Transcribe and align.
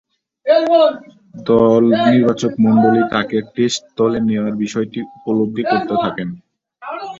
দল 1.45 1.83
নির্বাচকমণ্ডলী 2.05 3.01
তাকে 3.13 3.37
টেস্ট 3.55 3.81
দলে 3.97 4.19
নেয়ার 4.27 4.53
বিষয়টি 4.63 4.99
উপলব্ধি 5.17 5.63
করতে 5.71 5.95
থাকেন। 6.03 6.29